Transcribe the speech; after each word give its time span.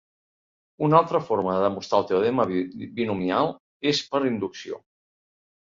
Una 0.87 0.95
altra 0.99 1.21
forma 1.27 1.53
de 1.57 1.63
demostrar 1.65 1.99
el 2.03 2.09
teorema 2.13 2.47
binomial 2.55 3.55
és 3.95 4.03
per 4.17 4.25
inducció. 4.33 4.85